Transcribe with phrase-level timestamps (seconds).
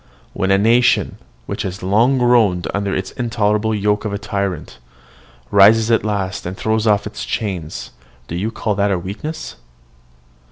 [0.33, 4.79] When a nation, which has long groaned under the intolerable yoke of a tyrant,
[5.51, 7.91] rises at last and throws off its chains,
[8.27, 9.57] do you call that weakness?